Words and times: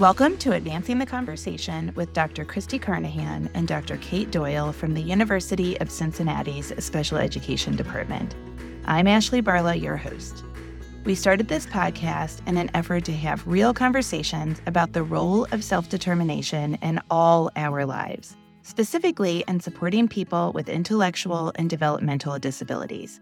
Welcome 0.00 0.38
to 0.38 0.52
Advancing 0.54 0.98
the 0.98 1.04
Conversation 1.04 1.92
with 1.94 2.14
Dr. 2.14 2.46
Christy 2.46 2.78
Carnahan 2.78 3.50
and 3.52 3.68
Dr. 3.68 3.98
Kate 3.98 4.30
Doyle 4.30 4.72
from 4.72 4.94
the 4.94 5.02
University 5.02 5.78
of 5.78 5.90
Cincinnati's 5.90 6.72
Special 6.82 7.18
Education 7.18 7.76
Department. 7.76 8.34
I'm 8.86 9.06
Ashley 9.06 9.42
Barla, 9.42 9.78
your 9.78 9.98
host. 9.98 10.42
We 11.04 11.14
started 11.14 11.48
this 11.48 11.66
podcast 11.66 12.40
in 12.48 12.56
an 12.56 12.70
effort 12.72 13.04
to 13.04 13.12
have 13.12 13.46
real 13.46 13.74
conversations 13.74 14.62
about 14.64 14.94
the 14.94 15.02
role 15.02 15.46
of 15.52 15.62
self 15.62 15.90
determination 15.90 16.76
in 16.76 16.98
all 17.10 17.50
our 17.54 17.84
lives, 17.84 18.38
specifically 18.62 19.44
in 19.48 19.60
supporting 19.60 20.08
people 20.08 20.52
with 20.54 20.70
intellectual 20.70 21.52
and 21.56 21.68
developmental 21.68 22.38
disabilities. 22.38 23.20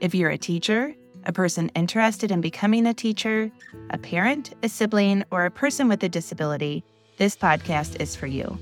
If 0.00 0.14
you're 0.14 0.28
a 0.28 0.36
teacher, 0.36 0.94
a 1.24 1.32
person 1.32 1.70
interested 1.74 2.30
in 2.30 2.40
becoming 2.40 2.86
a 2.86 2.94
teacher, 2.94 3.50
a 3.90 3.98
parent, 3.98 4.54
a 4.62 4.68
sibling, 4.68 5.24
or 5.30 5.44
a 5.44 5.50
person 5.50 5.88
with 5.88 6.02
a 6.02 6.08
disability, 6.08 6.84
this 7.18 7.36
podcast 7.36 8.00
is 8.00 8.16
for 8.16 8.26
you. 8.26 8.58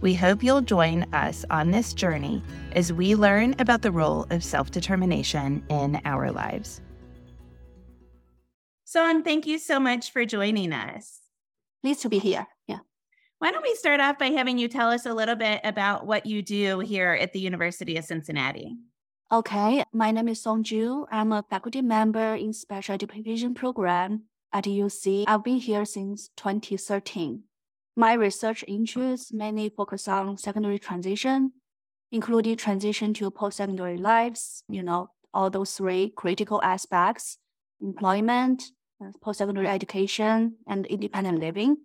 We 0.00 0.14
hope 0.14 0.42
you'll 0.42 0.62
join 0.62 1.02
us 1.12 1.44
on 1.50 1.70
this 1.70 1.92
journey 1.92 2.42
as 2.72 2.92
we 2.92 3.14
learn 3.14 3.54
about 3.58 3.82
the 3.82 3.90
role 3.90 4.26
of 4.30 4.44
self 4.44 4.70
determination 4.70 5.64
in 5.68 6.00
our 6.04 6.30
lives. 6.30 6.80
Song, 8.84 9.22
thank 9.22 9.46
you 9.46 9.58
so 9.58 9.78
much 9.78 10.12
for 10.12 10.24
joining 10.24 10.72
us. 10.72 11.20
Pleased 11.82 12.02
to 12.02 12.08
be 12.08 12.18
here. 12.18 12.46
Yeah. 12.66 12.78
Why 13.38 13.50
don't 13.50 13.62
we 13.62 13.74
start 13.74 14.00
off 14.00 14.18
by 14.18 14.28
having 14.28 14.58
you 14.58 14.68
tell 14.68 14.90
us 14.90 15.04
a 15.04 15.12
little 15.12 15.36
bit 15.36 15.60
about 15.62 16.06
what 16.06 16.26
you 16.26 16.42
do 16.42 16.80
here 16.80 17.12
at 17.12 17.32
the 17.32 17.40
University 17.40 17.96
of 17.96 18.04
Cincinnati? 18.04 18.76
Okay, 19.30 19.84
my 19.92 20.10
name 20.10 20.28
is 20.28 20.40
Song 20.40 20.62
Ju. 20.62 21.06
I'm 21.12 21.32
a 21.32 21.44
faculty 21.50 21.82
member 21.82 22.34
in 22.34 22.54
special 22.54 22.94
education 22.94 23.52
program 23.52 24.22
at 24.54 24.64
UC. 24.64 25.24
I've 25.28 25.44
been 25.44 25.58
here 25.58 25.84
since 25.84 26.30
2013. 26.38 27.42
My 27.94 28.14
research 28.14 28.64
interests 28.66 29.30
mainly 29.30 29.68
focus 29.68 30.08
on 30.08 30.38
secondary 30.38 30.78
transition, 30.78 31.52
including 32.10 32.56
transition 32.56 33.12
to 33.14 33.30
post-secondary 33.30 33.98
lives, 33.98 34.62
you 34.66 34.82
know, 34.82 35.10
all 35.34 35.50
those 35.50 35.72
three 35.72 36.10
critical 36.16 36.62
aspects, 36.62 37.36
employment, 37.82 38.62
uh, 39.04 39.10
post-secondary 39.20 39.68
education, 39.68 40.54
and 40.66 40.86
independent 40.86 41.38
living, 41.38 41.76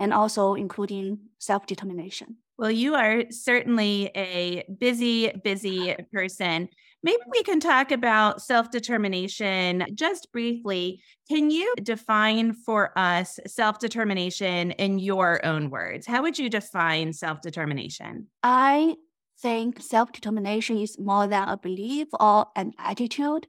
and 0.00 0.12
also 0.12 0.54
including 0.54 1.18
self-determination. 1.38 2.38
Well, 2.58 2.70
you 2.70 2.94
are 2.94 3.24
certainly 3.30 4.10
a 4.16 4.64
busy, 4.78 5.30
busy 5.44 5.94
person. 6.12 6.68
Maybe 7.02 7.22
we 7.30 7.42
can 7.42 7.60
talk 7.60 7.90
about 7.90 8.42
self 8.42 8.70
determination 8.70 9.86
just 9.94 10.30
briefly. 10.32 11.02
Can 11.28 11.50
you 11.50 11.74
define 11.82 12.52
for 12.52 12.92
us 12.98 13.38
self 13.46 13.78
determination 13.78 14.72
in 14.72 14.98
your 14.98 15.44
own 15.44 15.70
words? 15.70 16.06
How 16.06 16.20
would 16.22 16.38
you 16.38 16.50
define 16.50 17.14
self 17.14 17.40
determination? 17.40 18.26
I 18.42 18.96
think 19.40 19.80
self 19.80 20.12
determination 20.12 20.76
is 20.76 20.98
more 20.98 21.26
than 21.26 21.48
a 21.48 21.56
belief 21.56 22.08
or 22.18 22.48
an 22.56 22.72
attitude. 22.78 23.46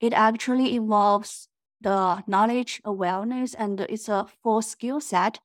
It 0.00 0.12
actually 0.12 0.74
involves 0.76 1.48
the 1.80 2.22
knowledge, 2.26 2.82
awareness, 2.84 3.54
and 3.54 3.80
it's 3.80 4.10
a 4.10 4.26
full 4.42 4.60
skill 4.60 5.00
set 5.00 5.38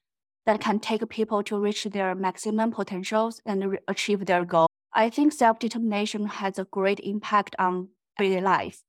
that 0.45 0.61
can 0.61 0.79
take 0.79 1.07
people 1.09 1.43
to 1.43 1.59
reach 1.59 1.83
their 1.85 2.15
maximum 2.15 2.71
potentials 2.71 3.41
and 3.45 3.71
re- 3.71 3.79
achieve 3.87 4.25
their 4.25 4.45
goal. 4.45 4.67
I 4.93 5.09
think 5.09 5.33
self-determination 5.33 6.25
has 6.27 6.57
a 6.59 6.65
great 6.65 6.99
impact 7.01 7.55
on 7.59 7.89
daily 8.17 8.41
life 8.41 8.81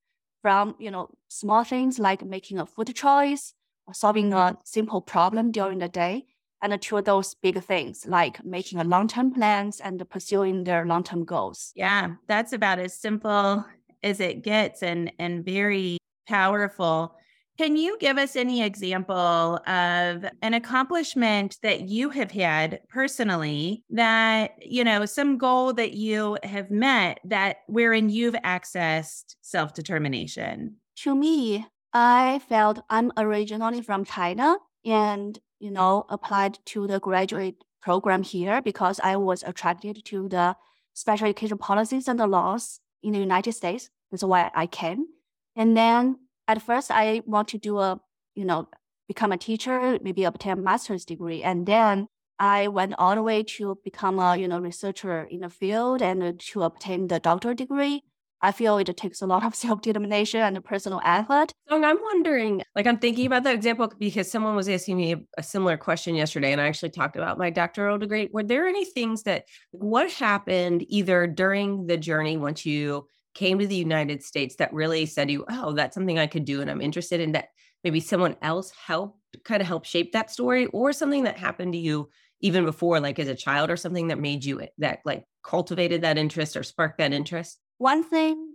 from, 0.42 0.76
you 0.78 0.90
know, 0.90 1.10
small 1.28 1.64
things 1.64 1.98
like 1.98 2.24
making 2.24 2.58
a 2.58 2.66
food 2.66 2.94
choice 2.94 3.54
or 3.86 3.94
solving 3.94 4.32
a 4.32 4.56
simple 4.64 5.00
problem 5.00 5.50
during 5.50 5.78
the 5.78 5.88
day 5.88 6.26
and 6.62 6.80
to 6.80 7.02
those 7.02 7.34
big 7.34 7.62
things 7.62 8.06
like 8.06 8.44
making 8.44 8.78
a 8.78 8.84
long-term 8.84 9.32
plans 9.32 9.80
and 9.80 10.08
pursuing 10.08 10.64
their 10.64 10.86
long-term 10.86 11.24
goals. 11.24 11.72
Yeah, 11.74 12.14
that's 12.26 12.52
about 12.52 12.78
as 12.78 12.94
simple 12.94 13.64
as 14.02 14.20
it 14.20 14.42
gets 14.42 14.82
and 14.82 15.12
and 15.18 15.44
very 15.44 15.98
powerful. 16.28 17.16
Can 17.58 17.76
you 17.76 17.96
give 17.98 18.18
us 18.18 18.36
any 18.36 18.62
example 18.62 19.58
of 19.66 20.26
an 20.42 20.54
accomplishment 20.54 21.56
that 21.62 21.88
you 21.88 22.10
have 22.10 22.30
had 22.30 22.80
personally 22.90 23.82
that, 23.90 24.56
you 24.60 24.84
know, 24.84 25.06
some 25.06 25.38
goal 25.38 25.72
that 25.72 25.92
you 25.92 26.36
have 26.42 26.70
met 26.70 27.18
that 27.24 27.58
wherein 27.66 28.10
you've 28.10 28.34
accessed 28.34 29.36
self 29.40 29.72
determination? 29.72 30.76
To 30.96 31.14
me, 31.14 31.66
I 31.94 32.40
felt 32.46 32.80
I'm 32.90 33.10
originally 33.16 33.80
from 33.80 34.04
China 34.04 34.58
and, 34.84 35.38
you 35.58 35.70
know, 35.70 36.04
applied 36.10 36.58
to 36.66 36.86
the 36.86 37.00
graduate 37.00 37.64
program 37.80 38.22
here 38.22 38.60
because 38.60 39.00
I 39.02 39.16
was 39.16 39.42
attracted 39.42 40.04
to 40.04 40.28
the 40.28 40.56
special 40.92 41.26
education 41.28 41.56
policies 41.56 42.06
and 42.06 42.20
the 42.20 42.26
laws 42.26 42.80
in 43.02 43.12
the 43.12 43.18
United 43.18 43.52
States. 43.52 43.88
That's 44.10 44.24
why 44.24 44.50
I 44.54 44.66
came. 44.66 45.06
And 45.54 45.74
then 45.74 46.18
at 46.48 46.62
first 46.62 46.90
I 46.90 47.22
want 47.26 47.48
to 47.48 47.58
do 47.58 47.78
a, 47.78 48.00
you 48.34 48.44
know, 48.44 48.68
become 49.08 49.32
a 49.32 49.36
teacher, 49.38 49.98
maybe 50.02 50.24
obtain 50.24 50.52
a 50.52 50.56
master's 50.56 51.04
degree. 51.04 51.42
And 51.42 51.66
then 51.66 52.08
I 52.38 52.68
went 52.68 52.94
all 52.98 53.14
the 53.14 53.22
way 53.22 53.42
to 53.42 53.78
become 53.84 54.18
a, 54.18 54.36
you 54.36 54.48
know, 54.48 54.58
researcher 54.58 55.24
in 55.24 55.40
the 55.40 55.50
field 55.50 56.02
and 56.02 56.38
to 56.38 56.62
obtain 56.62 57.08
the 57.08 57.18
doctorate 57.20 57.58
degree. 57.58 58.02
I 58.42 58.52
feel 58.52 58.76
it 58.76 58.94
takes 58.96 59.22
a 59.22 59.26
lot 59.26 59.44
of 59.44 59.54
self-determination 59.64 60.40
and 60.40 60.64
personal 60.64 61.00
effort. 61.04 61.52
So 61.68 61.82
I'm 61.82 61.98
wondering, 62.02 62.62
like 62.74 62.86
I'm 62.86 62.98
thinking 62.98 63.26
about 63.26 63.44
that 63.44 63.54
example 63.54 63.90
because 63.98 64.30
someone 64.30 64.54
was 64.54 64.68
asking 64.68 64.96
me 64.96 65.16
a, 65.38 65.42
similar 65.42 65.76
question 65.76 66.14
yesterday, 66.14 66.52
and 66.52 66.60
I 66.60 66.66
actually 66.66 66.90
talked 66.90 67.16
about 67.16 67.38
my 67.38 67.50
doctoral 67.50 67.98
degree. 67.98 68.28
Were 68.32 68.42
there 68.42 68.66
any 68.66 68.84
things 68.84 69.22
that 69.22 69.44
what 69.70 70.10
happened 70.12 70.84
either 70.88 71.26
during 71.26 71.86
the 71.86 71.96
journey 71.96 72.36
once 72.36 72.66
you 72.66 73.06
came 73.36 73.58
to 73.58 73.66
the 73.66 73.76
United 73.76 74.24
States 74.24 74.56
that 74.56 74.72
really 74.72 75.04
said 75.04 75.28
to 75.28 75.32
you, 75.32 75.44
oh, 75.50 75.72
that's 75.72 75.94
something 75.94 76.18
I 76.18 76.26
could 76.26 76.46
do 76.46 76.62
and 76.62 76.70
I'm 76.70 76.80
interested 76.80 77.20
in 77.20 77.32
that 77.32 77.48
maybe 77.84 78.00
someone 78.00 78.36
else 78.40 78.72
helped 78.72 79.20
kind 79.44 79.60
of 79.60 79.68
help 79.68 79.84
shape 79.84 80.12
that 80.12 80.30
story 80.30 80.66
or 80.68 80.92
something 80.92 81.24
that 81.24 81.36
happened 81.36 81.74
to 81.74 81.78
you 81.78 82.08
even 82.40 82.64
before 82.64 82.98
like 82.98 83.18
as 83.18 83.28
a 83.28 83.34
child 83.34 83.70
or 83.70 83.76
something 83.76 84.08
that 84.08 84.18
made 84.18 84.42
you 84.42 84.62
eh, 84.62 84.68
that 84.78 85.00
like 85.04 85.24
cultivated 85.44 86.00
that 86.00 86.16
interest 86.16 86.56
or 86.56 86.62
sparked 86.62 86.98
that 86.98 87.12
interest? 87.12 87.58
One 87.78 88.02
thing 88.02 88.54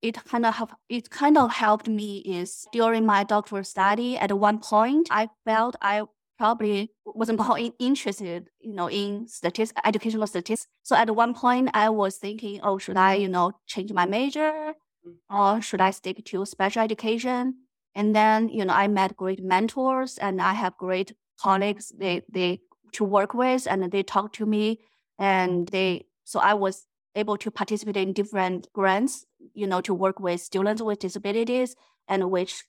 it 0.00 0.24
kind 0.24 0.46
of 0.46 0.54
have, 0.54 0.74
it 0.88 1.10
kind 1.10 1.36
of 1.36 1.50
helped 1.50 1.88
me 1.88 2.18
is 2.18 2.66
during 2.72 3.04
my 3.04 3.24
doctoral 3.24 3.64
study 3.64 4.16
at 4.16 4.32
one 4.32 4.58
point 4.58 5.08
i 5.10 5.28
felt 5.44 5.76
i 5.82 6.02
probably 6.40 6.90
wasn't 7.04 7.38
more 7.46 7.58
interested, 7.78 8.48
you 8.60 8.72
know, 8.72 8.88
in 8.88 9.28
statistics, 9.28 9.78
educational 9.84 10.26
statistics. 10.26 10.66
So 10.82 10.96
at 10.96 11.14
one 11.14 11.34
point, 11.34 11.68
I 11.74 11.90
was 11.90 12.16
thinking, 12.16 12.60
oh, 12.62 12.78
should 12.78 12.96
I, 12.96 13.14
you 13.14 13.28
know, 13.28 13.52
change 13.66 13.92
my 13.92 14.06
major, 14.06 14.72
mm. 15.06 15.14
or 15.28 15.60
should 15.60 15.82
I 15.82 15.90
stick 15.90 16.24
to 16.24 16.46
special 16.46 16.82
education? 16.82 17.54
And 17.94 18.16
then, 18.16 18.48
you 18.48 18.64
know, 18.64 18.72
I 18.72 18.88
met 18.88 19.16
great 19.16 19.42
mentors, 19.42 20.16
and 20.18 20.40
I 20.40 20.54
have 20.54 20.76
great 20.78 21.12
colleagues. 21.40 21.92
They 21.96 22.22
they 22.32 22.60
to 22.92 23.04
work 23.04 23.34
with, 23.34 23.66
and 23.70 23.92
they 23.92 24.02
talk 24.02 24.32
to 24.34 24.46
me, 24.46 24.80
and 25.18 25.68
they. 25.68 26.06
So 26.24 26.40
I 26.40 26.54
was 26.54 26.86
able 27.16 27.36
to 27.38 27.50
participate 27.50 27.96
in 27.96 28.12
different 28.12 28.68
grants, 28.72 29.26
you 29.52 29.66
know, 29.66 29.80
to 29.82 29.92
work 29.92 30.20
with 30.20 30.40
students 30.40 30.80
with 30.80 31.00
disabilities, 31.00 31.74
and 32.08 32.30
which 32.30 32.62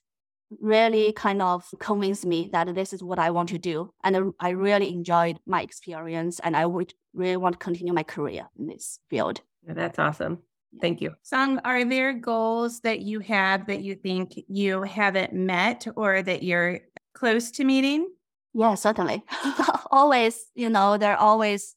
really 0.60 1.12
kind 1.12 1.42
of 1.42 1.64
convinced 1.78 2.26
me 2.26 2.48
that 2.52 2.74
this 2.74 2.92
is 2.92 3.02
what 3.02 3.18
I 3.18 3.30
want 3.30 3.48
to 3.50 3.58
do. 3.58 3.92
And 4.04 4.32
I 4.40 4.50
really 4.50 4.92
enjoyed 4.92 5.38
my 5.46 5.62
experience 5.62 6.40
and 6.40 6.56
I 6.56 6.66
would 6.66 6.94
really 7.14 7.36
want 7.36 7.54
to 7.54 7.58
continue 7.58 7.92
my 7.92 8.02
career 8.02 8.48
in 8.58 8.66
this 8.66 8.98
field. 9.08 9.40
That's 9.66 9.98
awesome. 9.98 10.38
Thank 10.80 11.00
you. 11.00 11.12
Song, 11.22 11.60
are 11.64 11.84
there 11.84 12.14
goals 12.14 12.80
that 12.80 13.00
you 13.00 13.20
have 13.20 13.66
that 13.66 13.82
you 13.82 13.94
think 13.94 14.32
you 14.48 14.82
haven't 14.82 15.32
met 15.32 15.86
or 15.96 16.22
that 16.22 16.42
you're 16.42 16.80
close 17.14 17.50
to 17.52 17.64
meeting? 17.64 18.08
Yeah, 18.54 18.74
certainly. 18.74 19.22
always, 19.90 20.50
you 20.54 20.70
know, 20.70 20.96
there 20.96 21.12
are 21.12 21.18
always 21.18 21.76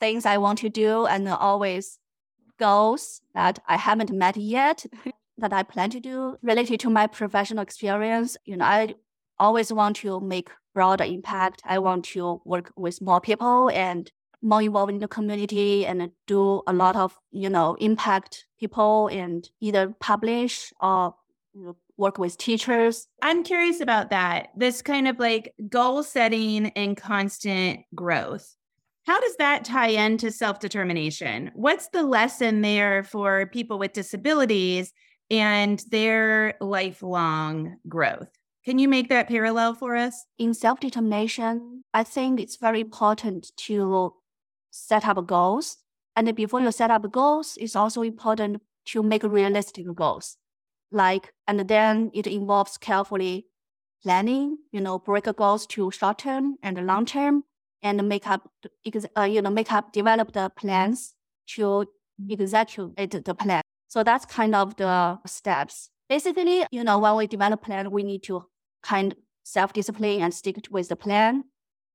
things 0.00 0.26
I 0.26 0.38
want 0.38 0.60
to 0.60 0.68
do 0.68 1.06
and 1.06 1.28
always 1.28 1.98
goals 2.58 3.20
that 3.34 3.58
I 3.66 3.76
haven't 3.76 4.12
met 4.12 4.36
yet 4.36 4.86
that 5.38 5.52
I 5.52 5.62
plan 5.62 5.90
to 5.90 6.00
do 6.00 6.36
related 6.42 6.80
to 6.80 6.90
my 6.90 7.06
professional 7.06 7.62
experience. 7.62 8.36
You 8.44 8.56
know, 8.56 8.64
I 8.64 8.94
always 9.38 9.72
want 9.72 9.96
to 9.96 10.20
make 10.20 10.50
broader 10.74 11.04
impact. 11.04 11.62
I 11.64 11.78
want 11.78 12.04
to 12.06 12.40
work 12.44 12.72
with 12.76 13.00
more 13.00 13.20
people 13.20 13.70
and 13.70 14.10
more 14.42 14.62
involved 14.62 14.92
in 14.92 14.98
the 14.98 15.08
community 15.08 15.86
and 15.86 16.10
do 16.26 16.62
a 16.66 16.72
lot 16.72 16.96
of, 16.96 17.18
you 17.32 17.50
know, 17.50 17.76
impact 17.80 18.46
people 18.60 19.08
and 19.08 19.48
either 19.60 19.94
publish 20.00 20.72
or 20.80 21.14
you 21.54 21.64
know, 21.64 21.76
work 21.96 22.18
with 22.18 22.36
teachers. 22.36 23.08
I'm 23.22 23.42
curious 23.42 23.80
about 23.80 24.10
that. 24.10 24.48
This 24.56 24.82
kind 24.82 25.08
of 25.08 25.18
like 25.18 25.54
goal 25.68 26.02
setting 26.02 26.66
and 26.70 26.96
constant 26.96 27.80
growth. 27.94 28.54
How 29.06 29.20
does 29.20 29.36
that 29.36 29.64
tie 29.64 29.88
into 29.88 30.30
self 30.30 30.60
determination? 30.60 31.50
What's 31.54 31.88
the 31.88 32.02
lesson 32.02 32.60
there 32.60 33.04
for 33.04 33.46
people 33.46 33.78
with 33.78 33.92
disabilities 33.92 34.92
and 35.30 35.82
their 35.90 36.54
lifelong 36.60 37.76
growth. 37.88 38.28
Can 38.64 38.78
you 38.78 38.88
make 38.88 39.08
that 39.10 39.28
parallel 39.28 39.74
for 39.74 39.94
us? 39.96 40.24
In 40.38 40.52
self 40.52 40.80
determination, 40.80 41.82
I 41.94 42.02
think 42.02 42.40
it's 42.40 42.56
very 42.56 42.80
important 42.80 43.52
to 43.66 44.14
set 44.70 45.06
up 45.06 45.24
goals. 45.26 45.76
And 46.16 46.34
before 46.34 46.60
you 46.60 46.72
set 46.72 46.90
up 46.90 47.10
goals, 47.12 47.56
it's 47.60 47.76
also 47.76 48.02
important 48.02 48.62
to 48.86 49.02
make 49.02 49.22
realistic 49.22 49.86
goals. 49.94 50.36
Like, 50.90 51.32
and 51.46 51.68
then 51.68 52.10
it 52.14 52.26
involves 52.26 52.78
carefully 52.78 53.46
planning, 54.02 54.58
you 54.72 54.80
know, 54.80 54.98
break 54.98 55.24
goals 55.36 55.66
to 55.68 55.90
short 55.90 56.18
term 56.18 56.56
and 56.62 56.86
long 56.86 57.04
term 57.04 57.44
and 57.82 58.08
make 58.08 58.26
up, 58.26 58.50
uh, 59.16 59.22
you 59.22 59.42
know, 59.42 59.50
make 59.50 59.72
up, 59.72 59.92
develop 59.92 60.32
the 60.32 60.50
plans 60.56 61.14
to 61.54 61.86
execute 62.30 63.24
the 63.24 63.34
plan. 63.34 63.62
So 63.88 64.02
that's 64.02 64.24
kind 64.24 64.54
of 64.54 64.76
the 64.76 65.18
steps. 65.26 65.90
Basically, 66.08 66.64
you 66.70 66.84
know, 66.84 66.98
when 66.98 67.16
we 67.16 67.26
develop 67.26 67.62
plan, 67.62 67.90
we 67.90 68.02
need 68.02 68.22
to 68.24 68.44
kind 68.82 69.14
self-discipline 69.46 70.20
and 70.22 70.34
stick 70.34 70.56
with 70.70 70.88
the 70.88 70.96
plan 70.96 71.44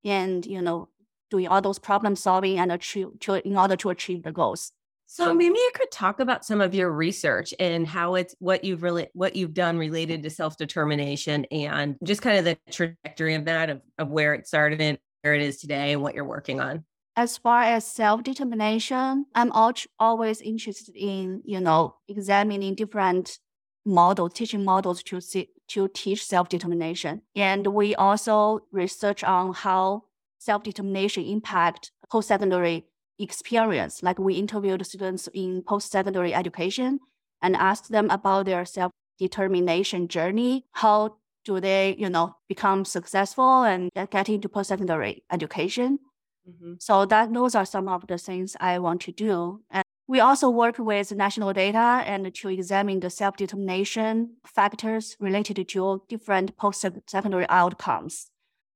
and 0.06 0.46
you 0.46 0.62
know 0.62 0.88
doing 1.30 1.48
all 1.48 1.62
those 1.62 1.80
problem 1.80 2.16
solving 2.16 2.58
and 2.58 2.72
achieve 2.72 3.08
to, 3.20 3.46
in 3.46 3.58
order 3.58 3.76
to 3.76 3.90
achieve 3.90 4.24
the 4.24 4.32
goals 4.32 4.72
so 5.08 5.34
maybe 5.34 5.58
you 5.58 5.72
could 5.76 5.92
talk 5.92 6.22
about 6.22 6.46
some 6.46 6.62
of 6.62 6.74
your 6.74 6.90
research 6.90 7.54
and 7.60 7.86
how 7.86 8.16
it's 8.16 8.34
what 8.40 8.64
you've 8.64 8.82
really 8.82 9.08
what 9.14 9.36
you've 9.36 9.54
done 9.54 9.78
related 9.78 10.24
to 10.24 10.30
self-determination 10.30 11.46
and 11.52 11.98
just 12.06 12.22
kind 12.22 12.38
of 12.38 12.46
the 12.46 12.58
trajectory 12.72 13.36
of 13.36 13.44
that 13.46 13.70
of, 13.70 13.82
of 13.98 14.08
where 14.08 14.34
it 14.34 14.48
started 14.48 14.80
and 14.80 14.98
where 15.22 15.34
it 15.34 15.42
is 15.42 15.58
today 15.58 15.92
and 15.92 16.02
what 16.02 16.16
you're 16.16 16.24
working 16.24 16.62
on 16.62 16.86
as 17.22 17.38
far 17.38 17.62
as 17.76 17.86
self-determination 17.86 19.26
i'm 19.36 19.52
always 20.00 20.42
interested 20.42 20.96
in 20.96 21.42
you 21.46 21.60
know 21.60 21.96
examining 22.08 22.74
different 22.76 23.40
models 23.86 24.34
teaching 24.34 24.64
models 24.64 25.04
to 25.04 25.20
see 25.20 25.50
to 25.72 25.88
teach 25.88 26.26
self-determination. 26.26 27.22
And 27.36 27.68
we 27.68 27.96
also 27.96 28.60
research 28.72 29.24
on 29.24 29.54
how 29.54 30.04
self-determination 30.40 31.24
impact 31.26 31.92
post-secondary 32.12 32.86
experience. 33.20 34.04
Like 34.04 34.20
we 34.20 34.34
interviewed 34.36 34.86
students 34.86 35.30
in 35.34 35.64
post-secondary 35.66 36.34
education 36.34 37.00
and 37.42 37.56
asked 37.56 37.90
them 37.90 38.10
about 38.10 38.48
their 38.48 38.66
self-determination 38.66 40.10
journey. 40.10 40.66
How 40.74 41.16
do 41.46 41.60
they, 41.62 41.96
you 41.98 42.10
know, 42.10 42.36
become 42.50 42.84
successful 42.84 43.64
and 43.64 43.90
get 44.12 44.28
into 44.28 44.50
post-secondary 44.50 45.24
education? 45.32 46.00
Mm-hmm. 46.50 46.74
So 46.80 47.06
that 47.06 47.34
those 47.34 47.56
are 47.56 47.66
some 47.66 47.88
of 47.88 48.08
the 48.08 48.18
things 48.18 48.56
I 48.60 48.80
want 48.80 49.02
to 49.02 49.12
do. 49.12 49.62
And 49.70 49.84
we 50.08 50.20
also 50.20 50.50
work 50.50 50.78
with 50.78 51.12
national 51.14 51.54
data 51.54 52.04
and 52.06 52.34
to 52.34 52.50
examine 52.50 53.00
the 53.00 53.10
self-determination 53.10 54.32
factors 54.46 55.16
related 55.20 55.68
to 55.70 56.02
different 56.10 56.58
post-secondary 56.58 57.46
outcomes, 57.48 58.30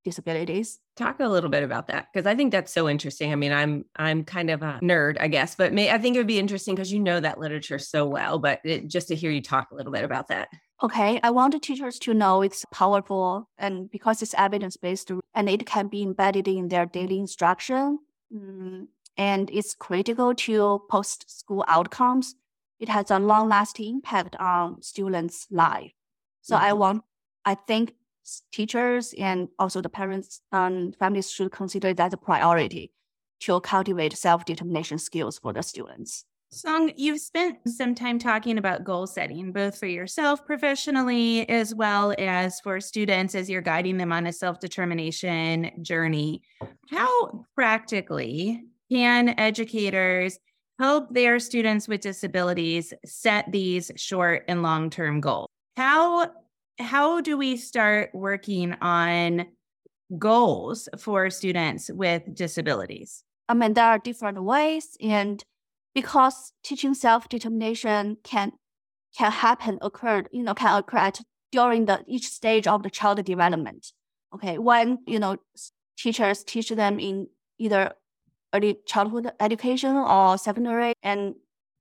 disabilities. 0.04 0.80
Talk 0.96 1.20
a 1.20 1.28
little 1.28 1.50
bit 1.50 1.64
about 1.64 1.88
that 1.88 2.08
because 2.14 2.26
I 2.26 2.36
think 2.36 2.54
that's 2.54 2.72
so 2.72 2.88
interesting. 2.88 3.34
I 3.34 3.36
mean, 3.36 3.52
I'm 3.52 3.84
I'm 3.98 4.24
kind 4.24 4.50
of 4.50 4.62
a 4.62 4.80
nerd, 4.82 5.18
I 5.20 5.28
guess, 5.28 5.56
but 5.56 5.74
may, 5.74 5.92
I 5.92 5.98
think 5.98 6.16
it 6.16 6.20
would 6.20 6.28
be 6.28 6.40
interesting 6.40 6.74
because 6.74 6.94
you 6.94 7.02
know 7.02 7.20
that 7.20 7.38
literature 7.38 7.80
so 7.80 8.08
well. 8.08 8.40
But 8.40 8.62
it, 8.64 8.88
just 8.88 9.10
to 9.10 9.16
hear 9.16 9.30
you 9.30 9.42
talk 9.42 9.72
a 9.72 9.76
little 9.76 9.92
bit 9.92 10.06
about 10.06 10.30
that. 10.30 10.48
Okay, 10.84 11.20
I 11.24 11.32
want 11.32 11.54
the 11.54 11.60
teachers 11.60 11.98
to 12.00 12.14
know 12.14 12.42
it's 12.42 12.66
powerful 12.72 13.50
and 13.58 13.90
because 13.90 14.22
it's 14.22 14.34
evidence 14.38 14.76
based 14.76 15.10
and 15.34 15.50
it 15.50 15.66
can 15.66 15.88
be 15.88 16.04
embedded 16.04 16.48
in 16.48 16.68
their 16.68 16.86
daily 16.86 17.18
instruction. 17.18 18.00
Mm, 18.34 18.88
and 19.18 19.50
it's 19.52 19.74
critical 19.74 20.36
to 20.36 20.82
post 20.90 21.26
school 21.30 21.64
outcomes. 21.68 22.36
It 22.80 22.90
has 22.90 23.10
a 23.10 23.20
long 23.20 23.48
lasting 23.48 23.96
impact 23.96 24.36
on 24.36 24.82
students' 24.82 25.48
life. 25.50 25.94
So 26.42 26.56
mm-hmm. 26.56 26.66
I 26.66 26.74
want, 26.74 27.04
I 27.46 27.56
think 27.56 27.94
teachers 28.52 29.14
and 29.18 29.48
also 29.58 29.82
the 29.82 29.90
parents 29.90 30.42
and 30.52 30.96
families 30.98 31.32
should 31.32 31.52
consider 31.52 31.94
that 31.94 32.14
a 32.14 32.18
priority 32.18 32.92
to 33.42 33.62
cultivate 33.62 34.18
self 34.18 34.44
determination 34.44 34.98
skills 34.98 35.40
for 35.40 35.54
the 35.54 35.64
students. 35.64 36.26
Song, 36.56 36.90
you've 36.96 37.20
spent 37.20 37.58
some 37.68 37.94
time 37.94 38.18
talking 38.18 38.58
about 38.58 38.86
goal 38.86 39.08
setting, 39.08 39.52
both 39.52 39.78
for 39.78 39.88
yourself 39.88 40.46
professionally 40.46 41.48
as 41.50 41.76
well 41.76 42.16
as 42.18 42.62
for 42.62 42.80
students 42.80 43.36
as 43.36 43.50
you're 43.50 43.62
guiding 43.62 43.98
them 43.98 44.14
on 44.14 44.26
a 44.26 44.32
self 44.32 44.62
determination 44.62 45.70
journey. 45.82 46.44
How 46.90 47.46
practically 47.56 48.64
can 48.90 49.38
educators 49.38 50.40
help 50.80 51.14
their 51.14 51.40
students 51.40 51.90
with 51.90 52.00
disabilities 52.00 52.94
set 53.06 53.52
these 53.52 53.92
short 53.98 54.46
and 54.48 54.64
long-term 54.64 55.20
goals? 55.20 55.50
How 55.76 56.32
how 56.80 57.20
do 57.20 57.36
we 57.36 57.58
start 57.58 58.12
working 58.14 58.78
on 58.80 59.46
goals 60.18 60.88
for 61.00 61.30
students 61.30 61.92
with 61.92 62.34
disabilities? 62.34 63.26
I 63.50 63.56
mean, 63.56 63.74
there 63.74 63.86
are 63.86 64.00
different 64.00 64.42
ways, 64.42 64.96
and 65.02 65.44
because 65.96 66.54
teaching 66.64 66.94
self-determination 66.94 68.18
can 68.24 68.52
can 69.18 69.32
happen 69.32 69.80
occur, 69.82 70.24
you 70.32 70.44
know, 70.44 70.54
can 70.54 70.78
occur 70.78 70.98
at 70.98 71.22
during 71.52 71.86
the 71.86 72.04
each 72.06 72.28
stage 72.28 72.68
of 72.68 72.84
the 72.84 72.90
child 72.90 73.24
development. 73.24 73.94
Okay, 74.34 74.58
when 74.60 75.00
you 75.08 75.18
know 75.18 75.38
teachers 75.98 76.44
teach 76.44 76.70
them 76.70 77.00
in 77.00 77.28
either 77.58 77.94
early 78.54 78.78
childhood 78.86 79.32
education 79.40 79.96
or 79.96 80.38
secondary, 80.38 80.94
and 81.02 81.36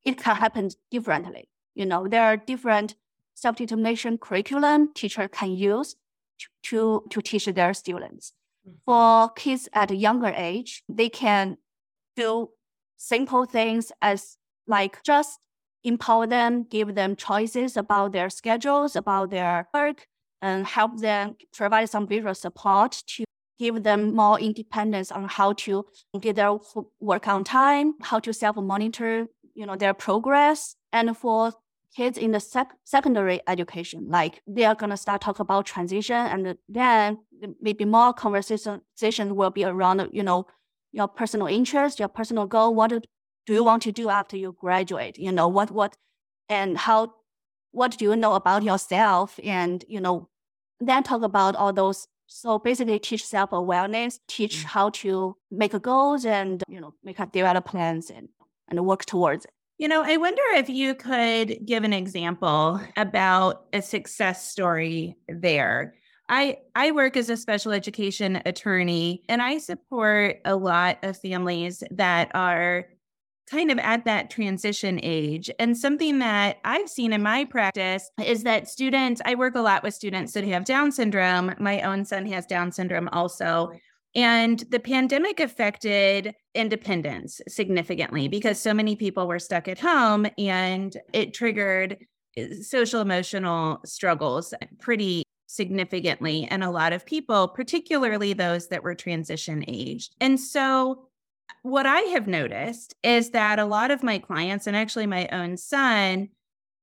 it 0.05 0.17
can 0.19 0.37
happen 0.37 0.71
differently. 0.91 1.49
You 1.75 1.87
know, 1.87 2.07
there 2.09 2.23
are 2.23 2.37
different 2.37 2.95
self-determination 3.35 4.19
curriculum 4.19 4.93
teacher 4.95 5.27
can 5.29 5.51
use 5.53 5.97
to, 6.39 6.47
to, 6.63 7.05
to 7.11 7.21
teach 7.21 7.47
their 7.47 7.75
students. 7.75 8.33
Mm-hmm. 8.67 8.77
For 8.85 9.31
kids 9.31 9.69
at 9.73 9.91
a 9.91 9.97
younger 9.97 10.33
age, 10.37 10.83
they 10.89 11.09
can 11.09 11.57
do 12.17 12.51
simple 12.97 13.45
things 13.45 13.93
as 14.01 14.37
like 14.67 15.03
just 15.03 15.41
empower 15.83 16.27
them, 16.27 16.65
give 16.65 16.95
them 16.95 17.15
choices 17.17 17.77
about 17.77 18.13
their 18.13 18.31
schedules, 18.31 18.97
about 18.97 19.31
their 19.31 19.69
work, 19.75 20.07
and 20.41 20.67
help 20.67 21.01
them 21.01 21.37
provide 21.53 21.91
some 21.91 22.07
visual 22.07 22.35
support 22.35 23.03
to 23.07 23.25
give 23.59 23.83
them 23.83 24.15
more 24.15 24.41
independence 24.41 25.13
on 25.13 25.29
how 25.29 25.53
to 25.53 25.87
get 26.21 26.37
their 26.37 26.57
work 27.01 27.29
on 27.29 27.45
time, 27.45 27.95
how 28.03 28.19
to 28.19 28.33
self-monitor, 28.33 29.27
you 29.55 29.67
know, 29.67 29.77
their 29.77 29.95
progress. 29.95 30.75
And 30.93 31.17
for 31.17 31.53
kids 31.95 32.19
in 32.19 32.33
the 32.33 32.41
sec- 32.41 32.75
secondary 32.85 33.41
education, 33.47 34.07
like 34.09 34.43
they 34.47 34.65
are 34.65 34.75
gonna 34.75 34.97
start 34.97 35.21
talk 35.21 35.39
about 35.39 35.67
transition, 35.67 36.17
and 36.17 36.57
then 36.69 37.19
maybe 37.61 37.85
more 37.85 38.13
conversation 38.13 39.37
will 39.37 39.51
be 39.51 39.65
around, 39.65 40.09
you 40.13 40.23
know, 40.23 40.47
your 40.95 41.09
personal 41.09 41.49
interest, 41.49 41.99
your 41.99 42.09
personal 42.09 42.47
goal. 42.47 42.75
What 42.75 42.91
do 42.91 43.53
you 43.53 43.65
want 43.65 43.83
to 43.83 43.93
do 43.93 44.09
after 44.09 44.37
you 44.37 44.57
graduate? 44.59 45.19
You 45.19 45.33
know, 45.33 45.49
what 45.49 45.71
what 45.71 45.97
and 46.49 46.79
how 46.79 47.15
what 47.73 47.99
do 47.99 48.05
you 48.05 48.17
know 48.17 48.35
about 48.35 48.63
yourself? 48.63 49.39
And 49.43 49.85
you 49.89 50.01
know, 50.01 50.29
then 50.81 51.03
talk 51.03 51.23
about 51.23 51.57
all 51.57 51.73
those 51.73 52.07
so 52.27 52.59
basically 52.59 52.99
teach 52.99 53.27
self-awareness, 53.27 54.21
teach 54.29 54.59
mm. 54.59 54.65
how 54.65 54.91
to 54.91 55.37
make 55.51 55.81
goals 55.83 56.25
and, 56.25 56.63
you 56.69 56.81
know, 56.81 56.95
make 57.05 57.19
a 57.19 57.27
develop 57.27 57.67
plans 57.67 58.11
and, 58.11 58.29
and 58.69 58.85
work 58.87 59.05
towards 59.05 59.45
it. 59.45 59.51
You 59.77 59.89
know, 59.89 60.03
I 60.03 60.17
wonder 60.17 60.43
if 60.55 60.69
you 60.69 60.95
could 60.95 61.59
give 61.67 61.85
an 61.85 61.93
example 61.93 62.81
about 62.97 63.67
a 63.73 63.83
success 63.83 64.49
story 64.49 65.17
there. 65.29 65.95
I 66.29 66.59
I 66.75 66.91
work 66.91 67.17
as 67.17 67.29
a 67.29 67.37
special 67.37 67.73
education 67.73 68.41
attorney 68.47 69.23
and 69.29 69.43
I 69.43 69.59
support 69.59 70.41
a 70.45 70.57
lot 70.57 70.99
of 71.03 71.19
families 71.19 71.83
that 71.91 72.31
are 72.35 72.87
kind 73.51 73.71
of 73.71 73.79
at 73.79 74.05
that 74.07 74.31
transition 74.31 74.99
age. 75.03 75.51
And 75.59 75.77
something 75.77 76.19
that 76.21 76.59
I've 76.65 76.89
seen 76.89 77.13
in 77.13 77.23
my 77.23 77.45
practice 77.45 78.11
is 78.25 78.43
that 78.45 78.69
students, 78.69 79.21
I 79.25 79.35
work 79.35 79.55
a 79.55 79.61
lot 79.61 79.83
with 79.83 79.95
students 79.95 80.33
that 80.33 80.45
have 80.45 80.65
Down 80.65 80.91
syndrome. 80.93 81.55
My 81.59 81.83
own 81.83 82.05
son 82.05 82.27
has 82.27 82.47
Down 82.47 82.73
syndrome 82.73 83.09
also. 83.13 83.73
And 84.15 84.61
the 84.71 84.79
pandemic 84.79 85.41
affected 85.41 86.35
independence 86.55 87.41
significantly 87.49 88.29
because 88.29 88.61
so 88.61 88.73
many 88.73 88.97
people 88.97 89.27
were 89.27 89.41
stuck 89.41 89.67
at 89.67 89.81
home 89.81 90.27
and 90.39 90.97
it 91.13 91.35
triggered 91.35 91.99
eh, 92.37 92.49
social 92.63 93.01
emotional 93.01 93.81
struggles 93.85 94.55
pretty 94.81 95.25
significantly 95.55 96.49
in 96.51 96.63
a 96.63 96.71
lot 96.71 96.93
of 96.93 97.07
people, 97.07 97.49
particularly 97.49 98.33
those 98.33 98.69
that 98.69 98.83
were 98.83 98.95
transition 98.95 99.65
aged. 99.69 100.15
And 100.21 100.39
so 100.39 101.09
what 101.63 101.87
I 101.87 102.01
have 102.01 102.27
noticed 102.27 102.95
is 103.03 103.31
that 103.31 103.59
a 103.59 103.65
lot 103.65 103.91
of 103.91 104.03
my 104.03 104.19
clients, 104.19 104.67
and 104.67 104.77
actually 104.77 105.07
my 105.07 105.29
own 105.29 105.57
son, 105.57 106.29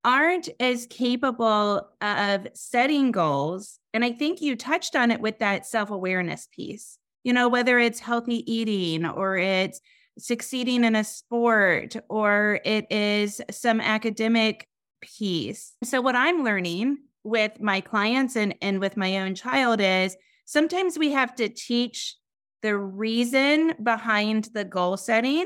aren't 0.04 0.50
as 0.60 0.88
capable 0.88 1.88
of 2.02 2.48
setting 2.54 3.12
goals. 3.12 3.80
And 3.94 4.04
I 4.04 4.12
think 4.12 4.42
you 4.42 4.56
touched 4.56 4.96
on 4.96 5.12
it 5.12 5.22
with 5.22 5.40
that 5.40 5.66
self 5.66 5.92
awareness 5.92 6.48
piece. 6.52 6.98
You 7.24 7.34
know, 7.34 7.50
whether 7.50 7.78
it's 7.78 8.00
healthy 8.00 8.52
eating 8.52 9.06
or 9.06 9.38
it's 9.38 9.80
succeeding 10.18 10.84
in 10.84 10.96
a 10.96 11.04
sport 11.04 11.96
or 12.10 12.60
it 12.66 12.92
is 12.92 13.42
some 13.52 13.80
academic 13.80 14.68
piece. 15.02 15.74
So, 15.84 16.02
what 16.02 16.16
I'm 16.16 16.44
learning 16.44 16.98
with 17.24 17.60
my 17.60 17.82
clients 17.82 18.36
and, 18.36 18.56
and 18.62 18.80
with 18.80 18.98
my 18.98 19.20
own 19.20 19.36
child 19.36 19.80
is 19.82 20.16
sometimes 20.46 20.98
we 20.98 21.12
have 21.12 21.36
to 21.36 21.50
teach 21.50 22.16
the 22.62 22.78
reason 22.78 23.74
behind 23.82 24.50
the 24.54 24.64
goal 24.64 24.98
setting 24.98 25.46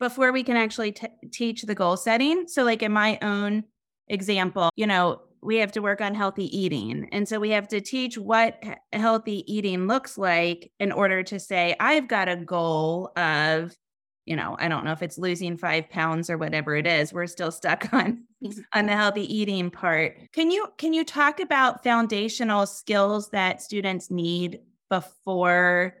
before 0.00 0.32
we 0.32 0.42
can 0.42 0.56
actually 0.56 0.92
t- 0.92 1.08
teach 1.32 1.62
the 1.62 1.74
goal 1.74 1.96
setting. 1.96 2.46
So, 2.48 2.64
like 2.64 2.82
in 2.82 2.92
my 2.92 3.18
own 3.22 3.64
example, 4.08 4.70
you 4.76 4.86
know, 4.86 5.20
we 5.40 5.56
have 5.56 5.72
to 5.72 5.82
work 5.82 6.00
on 6.00 6.14
healthy 6.14 6.56
eating. 6.56 7.08
And 7.12 7.28
so 7.28 7.38
we 7.38 7.50
have 7.50 7.68
to 7.68 7.80
teach 7.80 8.18
what 8.18 8.62
healthy 8.92 9.44
eating 9.52 9.86
looks 9.86 10.18
like 10.18 10.72
in 10.80 10.90
order 10.90 11.22
to 11.24 11.38
say, 11.38 11.76
I've 11.78 12.08
got 12.08 12.28
a 12.28 12.36
goal 12.36 13.12
of, 13.16 13.76
you 14.24 14.34
know, 14.34 14.56
I 14.58 14.68
don't 14.68 14.84
know 14.84 14.92
if 14.92 15.02
it's 15.02 15.18
losing 15.18 15.56
five 15.56 15.90
pounds 15.90 16.28
or 16.28 16.38
whatever 16.38 16.74
it 16.74 16.86
is. 16.86 17.12
We're 17.12 17.26
still 17.26 17.52
stuck 17.52 17.88
on 17.92 18.24
Mm-hmm. 18.44 18.60
on 18.72 18.86
the 18.86 18.94
healthy 18.94 19.34
eating 19.34 19.68
part. 19.68 20.16
Can 20.32 20.52
you 20.52 20.68
can 20.78 20.92
you 20.92 21.04
talk 21.04 21.40
about 21.40 21.82
foundational 21.82 22.66
skills 22.66 23.30
that 23.30 23.60
students 23.60 24.12
need 24.12 24.60
before 24.88 25.94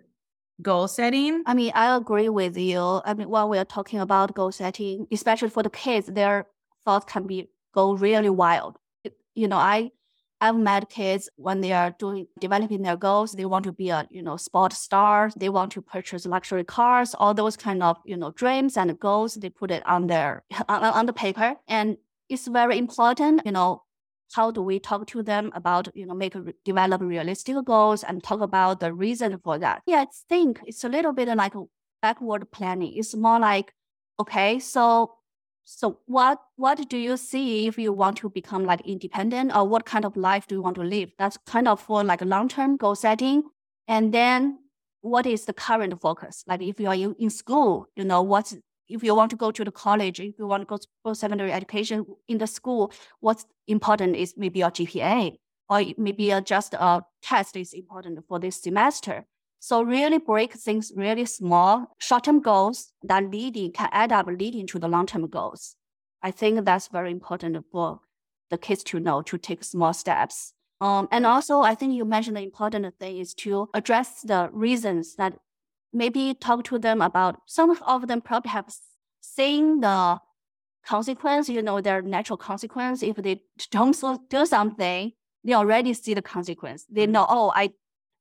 goal 0.62 0.86
setting? 0.86 1.42
I 1.46 1.54
mean, 1.54 1.72
I 1.74 1.96
agree 1.96 2.28
with 2.28 2.56
you. 2.56 3.00
I 3.04 3.14
mean, 3.14 3.28
while 3.28 3.48
we're 3.48 3.64
talking 3.64 3.98
about 3.98 4.34
goal 4.34 4.52
setting, 4.52 5.08
especially 5.10 5.50
for 5.50 5.64
the 5.64 5.70
kids, 5.70 6.06
their 6.06 6.46
thoughts 6.84 7.12
can 7.12 7.26
be 7.26 7.48
go 7.74 7.94
really 7.94 8.30
wild. 8.30 8.76
You 9.34 9.48
know, 9.48 9.56
I 9.56 9.90
I've 10.40 10.56
met 10.56 10.88
kids 10.88 11.28
when 11.36 11.60
they 11.60 11.72
are 11.72 11.90
doing 11.98 12.28
developing 12.38 12.82
their 12.82 12.96
goals, 12.96 13.32
they 13.32 13.44
want 13.44 13.64
to 13.64 13.72
be 13.72 13.90
a, 13.90 14.06
you 14.10 14.22
know, 14.22 14.36
sport 14.36 14.72
star, 14.72 15.30
they 15.36 15.48
want 15.48 15.72
to 15.72 15.82
purchase 15.82 16.24
luxury 16.26 16.62
cars, 16.64 17.14
all 17.18 17.34
those 17.34 17.56
kind 17.56 17.82
of, 17.82 17.96
you 18.04 18.16
know, 18.16 18.30
dreams 18.30 18.76
and 18.76 18.96
goals, 19.00 19.34
they 19.34 19.50
put 19.50 19.72
it 19.72 19.84
on 19.86 20.06
their 20.06 20.44
on, 20.68 20.84
on 20.84 21.06
the 21.06 21.12
paper. 21.12 21.56
And 21.66 21.96
it's 22.28 22.46
very 22.46 22.78
important, 22.78 23.42
you 23.44 23.52
know, 23.52 23.82
how 24.32 24.50
do 24.50 24.62
we 24.62 24.78
talk 24.78 25.06
to 25.06 25.22
them 25.22 25.50
about 25.54 25.88
you 25.94 26.06
know 26.06 26.14
make 26.14 26.34
develop 26.64 27.00
realistic 27.00 27.56
goals 27.64 28.04
and 28.04 28.22
talk 28.22 28.40
about 28.40 28.80
the 28.80 28.92
reason 28.92 29.38
for 29.38 29.58
that. 29.58 29.82
Yeah 29.86 30.02
i 30.02 30.06
think 30.28 30.60
it's 30.66 30.84
a 30.84 30.88
little 30.88 31.12
bit 31.12 31.28
like 31.28 31.54
backward 32.02 32.50
planning. 32.50 32.92
It's 32.94 33.14
more 33.14 33.38
like 33.38 33.72
okay 34.20 34.58
so 34.58 35.14
so 35.64 35.98
what 36.06 36.40
what 36.56 36.88
do 36.88 36.96
you 36.96 37.16
see 37.16 37.66
if 37.66 37.78
you 37.78 37.92
want 37.92 38.16
to 38.18 38.30
become 38.30 38.64
like 38.64 38.80
independent 38.82 39.54
or 39.54 39.66
what 39.66 39.84
kind 39.84 40.04
of 40.04 40.16
life 40.16 40.46
do 40.46 40.56
you 40.56 40.62
want 40.62 40.76
to 40.76 40.82
live? 40.82 41.10
That's 41.18 41.38
kind 41.46 41.68
of 41.68 41.80
for 41.80 42.04
like 42.04 42.22
long-term 42.22 42.76
goal 42.76 42.94
setting. 42.94 43.42
And 43.86 44.12
then 44.12 44.58
what 45.00 45.26
is 45.26 45.44
the 45.44 45.52
current 45.52 46.00
focus? 46.00 46.44
Like 46.46 46.62
if 46.62 46.80
you 46.80 46.88
are 46.88 46.94
in, 46.94 47.14
in 47.18 47.30
school 47.30 47.86
you 47.96 48.04
know 48.04 48.22
what's 48.22 48.54
if 48.88 49.02
you 49.02 49.14
want 49.14 49.30
to 49.30 49.36
go 49.36 49.50
to 49.50 49.64
the 49.64 49.72
college, 49.72 50.20
if 50.20 50.38
you 50.38 50.46
want 50.46 50.62
to 50.62 50.66
go 50.66 50.78
for 51.02 51.14
secondary 51.14 51.52
education 51.52 52.06
in 52.26 52.38
the 52.38 52.46
school, 52.46 52.92
what's 53.20 53.46
important 53.66 54.16
is 54.16 54.34
maybe 54.36 54.60
your 54.60 54.70
GPA 54.70 55.36
or 55.68 55.82
maybe 55.96 56.32
just 56.44 56.74
a 56.74 57.02
test 57.22 57.56
is 57.56 57.72
important 57.72 58.18
for 58.26 58.38
this 58.38 58.62
semester. 58.62 59.26
So 59.60 59.82
really 59.82 60.18
break 60.18 60.52
things 60.54 60.92
really 60.94 61.26
small, 61.26 61.86
short-term 61.98 62.40
goals 62.40 62.92
that 63.02 63.30
leading 63.30 63.72
can 63.72 63.88
add 63.92 64.12
up 64.12 64.26
leading 64.28 64.66
to 64.68 64.78
the 64.78 64.88
long-term 64.88 65.26
goals. 65.28 65.74
I 66.22 66.30
think 66.30 66.64
that's 66.64 66.88
very 66.88 67.10
important 67.10 67.64
for 67.70 68.00
the 68.50 68.58
kids 68.58 68.82
to 68.84 69.00
know 69.00 69.22
to 69.22 69.36
take 69.36 69.64
small 69.64 69.92
steps. 69.92 70.54
Um, 70.80 71.08
and 71.10 71.26
also, 71.26 71.60
I 71.60 71.74
think 71.74 71.92
you 71.94 72.04
mentioned 72.04 72.36
the 72.36 72.42
important 72.42 72.86
thing 72.98 73.18
is 73.18 73.34
to 73.34 73.68
address 73.74 74.22
the 74.22 74.48
reasons 74.52 75.16
that 75.16 75.34
maybe 75.92 76.34
talk 76.34 76.64
to 76.64 76.78
them 76.78 77.00
about 77.00 77.40
some 77.46 77.76
of 77.86 78.08
them 78.08 78.20
probably 78.20 78.50
have 78.50 78.72
seen 79.20 79.80
the 79.80 80.18
consequence, 80.86 81.48
you 81.48 81.62
know, 81.62 81.80
their 81.80 82.02
natural 82.02 82.36
consequence. 82.36 83.02
If 83.02 83.16
they 83.16 83.42
don't 83.70 83.96
do 84.30 84.46
something, 84.46 85.12
they 85.44 85.52
already 85.54 85.94
see 85.94 86.14
the 86.14 86.22
consequence. 86.22 86.84
They 86.90 87.04
mm-hmm. 87.04 87.12
know, 87.12 87.26
oh, 87.28 87.52
I 87.54 87.70